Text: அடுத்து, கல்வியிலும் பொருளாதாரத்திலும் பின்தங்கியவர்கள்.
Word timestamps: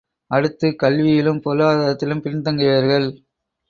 அடுத்து, 0.31 0.67
கல்வியிலும் 0.83 1.43
பொருளாதாரத்திலும் 1.45 2.23
பின்தங்கியவர்கள். 2.23 3.09